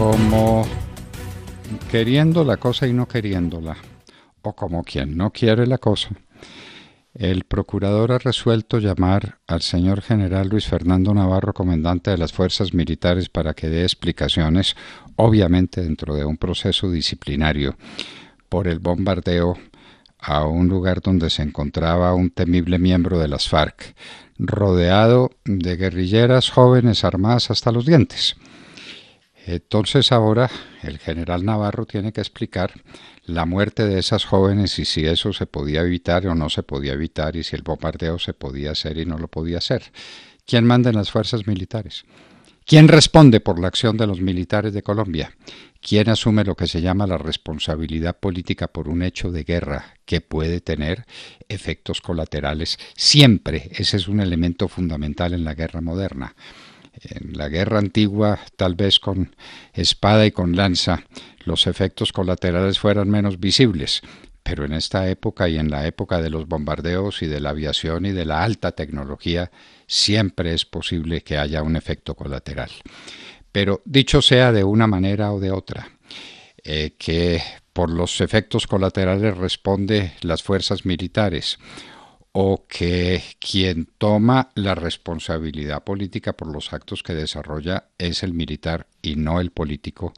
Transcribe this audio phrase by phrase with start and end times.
[0.00, 0.66] como
[1.90, 3.76] queriendo la cosa y no queriéndola,
[4.40, 6.08] o como quien no quiere la cosa.
[7.12, 12.72] El procurador ha resuelto llamar al señor general Luis Fernando Navarro, comandante de las fuerzas
[12.72, 14.74] militares, para que dé explicaciones,
[15.16, 17.76] obviamente dentro de un proceso disciplinario,
[18.48, 19.58] por el bombardeo
[20.18, 23.94] a un lugar donde se encontraba un temible miembro de las FARC,
[24.38, 28.38] rodeado de guerrilleras jóvenes armadas hasta los dientes.
[29.46, 30.50] Entonces ahora
[30.82, 32.72] el general Navarro tiene que explicar
[33.24, 36.92] la muerte de esas jóvenes y si eso se podía evitar o no se podía
[36.92, 39.92] evitar y si el bombardeo se podía hacer y no lo podía hacer.
[40.46, 42.04] ¿Quién manda en las fuerzas militares?
[42.66, 45.36] ¿Quién responde por la acción de los militares de Colombia?
[45.80, 50.20] ¿Quién asume lo que se llama la responsabilidad política por un hecho de guerra que
[50.20, 51.04] puede tener
[51.48, 52.78] efectos colaterales?
[52.94, 56.36] Siempre ese es un elemento fundamental en la guerra moderna.
[56.92, 59.34] En la guerra antigua, tal vez con
[59.72, 61.04] espada y con lanza,
[61.44, 64.02] los efectos colaterales fueran menos visibles,
[64.42, 68.06] pero en esta época y en la época de los bombardeos y de la aviación
[68.06, 69.50] y de la alta tecnología,
[69.86, 72.70] siempre es posible que haya un efecto colateral.
[73.52, 75.90] Pero dicho sea de una manera o de otra,
[76.62, 81.58] eh, que por los efectos colaterales responde las fuerzas militares
[82.32, 88.86] o que quien toma la responsabilidad política por los actos que desarrolla es el militar
[89.02, 90.12] y no el político,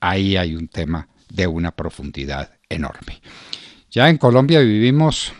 [0.00, 3.20] ahí hay un tema de una profundidad enorme.
[3.90, 5.32] Ya en Colombia vivimos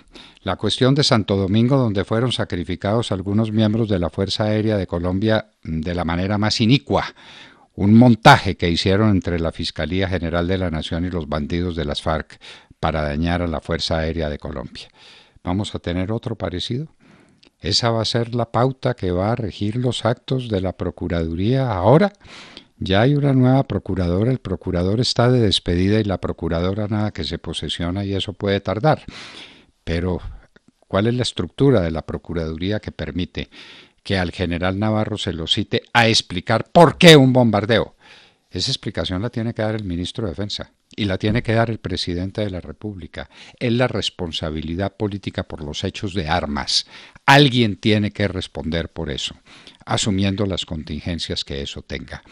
[0.42, 4.86] la cuestión de Santo Domingo, donde fueron sacrificados algunos miembros de la Fuerza Aérea de
[4.86, 7.04] Colombia de la manera más inicua,
[7.74, 11.84] un montaje que hicieron entre la Fiscalía General de la Nación y los bandidos de
[11.84, 12.40] las FARC
[12.80, 14.88] para dañar a la Fuerza Aérea de Colombia.
[15.46, 16.88] ¿Vamos a tener otro parecido?
[17.60, 21.70] ¿Esa va a ser la pauta que va a regir los actos de la Procuraduría
[21.70, 22.12] ahora?
[22.78, 27.22] Ya hay una nueva procuradora, el procurador está de despedida y la procuradora nada que
[27.22, 29.04] se posesiona y eso puede tardar.
[29.84, 30.20] Pero,
[30.88, 33.48] ¿cuál es la estructura de la Procuraduría que permite
[34.02, 37.94] que al general Navarro se lo cite a explicar por qué un bombardeo?
[38.50, 41.70] Esa explicación la tiene que dar el ministro de Defensa y la tiene que dar
[41.70, 43.28] el presidente de la República.
[43.60, 46.86] Es la responsabilidad política por los hechos de armas.
[47.26, 49.36] Alguien tiene que responder por eso,
[49.84, 52.22] asumiendo las contingencias que eso tenga.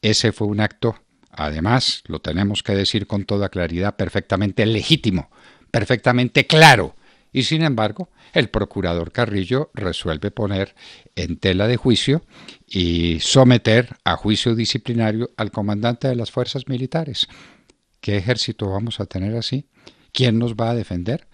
[0.00, 0.96] Ese fue un acto,
[1.30, 5.30] además, lo tenemos que decir con toda claridad, perfectamente legítimo,
[5.70, 6.94] perfectamente claro.
[7.32, 10.76] Y sin embargo, el procurador Carrillo resuelve poner
[11.16, 12.22] en tela de juicio
[12.68, 17.26] y someter a juicio disciplinario al comandante de las fuerzas militares.
[18.04, 19.64] ¿Qué ejército vamos a tener así?
[20.12, 21.26] ¿Quién nos va a defender?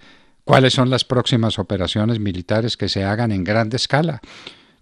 [0.44, 4.20] ¿Cuáles son las próximas operaciones militares que se hagan en grande escala?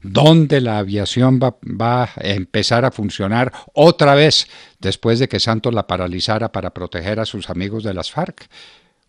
[0.03, 5.87] ¿Dónde la aviación va, a empezar a funcionar otra vez después de que Santos la
[5.87, 8.51] paralizara para proteger a sus amigos de las FARC?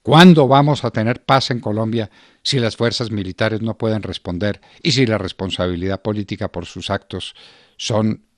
[0.01, 2.09] ¿Cuándo vamos a tener paz en Colombia
[2.43, 7.35] si las fuerzas militares no pueden responder y si la responsabilidad política por sus actos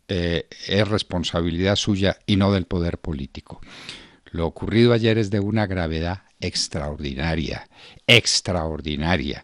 [0.07, 3.61] eh, es responsabilidad suya y no del poder político?
[4.31, 7.67] Lo ocurrido ayer es de una gravedad extraordinaria,
[8.07, 9.43] extraordinaria.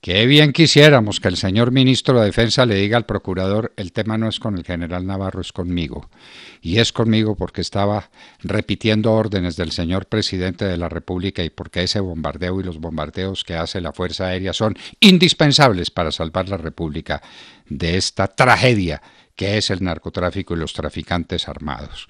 [0.00, 4.18] Qué bien quisiéramos que el señor ministro de Defensa le diga al procurador, el tema
[4.18, 6.10] no es con el general Navarro, es conmigo.
[6.60, 8.10] Y es conmigo porque estaba
[8.40, 13.44] repitiendo órdenes del señor presidente de la República y porque ese bombardeo y los bombardeos
[13.44, 17.22] que hace la Fuerza Aérea son indispensables para salvar la República
[17.68, 19.00] de esta tragedia
[19.36, 22.08] que es el narcotráfico y los traficantes armados.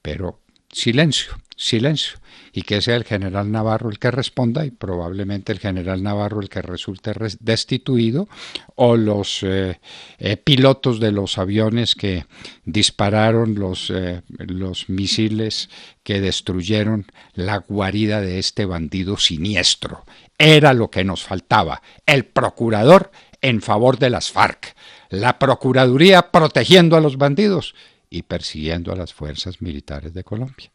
[0.00, 0.40] Pero
[0.72, 2.18] silencio, silencio,
[2.52, 6.48] y que sea el general Navarro el que responda y probablemente el general Navarro el
[6.48, 8.28] que resulte destituido
[8.74, 9.78] o los eh,
[10.18, 12.26] eh, pilotos de los aviones que
[12.64, 15.70] dispararon los, eh, los misiles
[16.02, 20.04] que destruyeron la guarida de este bandido siniestro.
[20.38, 24.74] Era lo que nos faltaba, el procurador en favor de las FARC,
[25.08, 27.74] la Procuraduría protegiendo a los bandidos
[28.10, 30.70] y persiguiendo a las fuerzas militares de Colombia.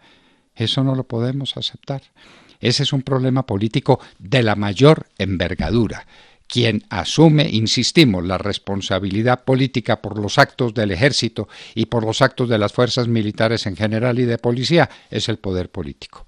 [0.56, 2.02] Eso no lo podemos aceptar.
[2.62, 6.08] Ese es un problema político de la mayor envergadura.
[6.48, 12.48] Quien asume, insistimos, la responsabilidad política por los actos del ejército y por los actos
[12.48, 16.28] de las fuerzas militares en general y de policía es el poder político.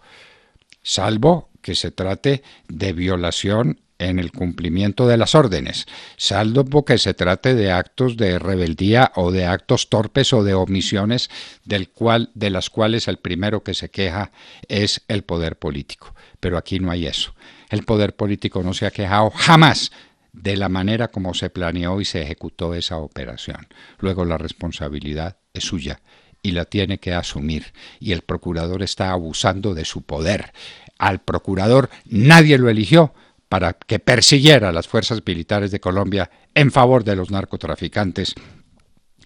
[0.81, 5.85] Salvo que se trate de violación en el cumplimiento de las órdenes,
[6.17, 11.29] salvo que se trate de actos de rebeldía o de actos torpes o de omisiones
[11.65, 14.31] del cual, de las cuales el primero que se queja
[14.67, 16.13] es el poder político.
[16.39, 17.33] Pero aquí no hay eso.
[17.69, 19.91] El poder político no se ha quejado jamás
[20.31, 23.67] de la manera como se planeó y se ejecutó esa operación.
[24.00, 26.01] Luego la responsabilidad es suya
[26.43, 27.73] y la tiene que asumir.
[28.00, 30.53] Y el procurador está abusando de su poder.
[31.00, 33.13] Al procurador nadie lo eligió
[33.49, 38.35] para que persiguiera las fuerzas militares de Colombia en favor de los narcotraficantes,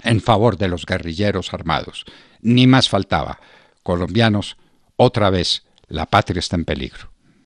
[0.03, 2.06] en favor de los guerrilleros armados.
[2.41, 3.39] Ni más faltaba.
[3.83, 4.57] Colombianos,
[4.95, 7.11] otra vez, la patria está en peligro.